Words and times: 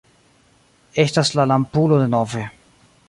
Estas 1.05 1.31
la 1.41 1.45
lampulo 1.51 2.01
denove... 2.05 2.47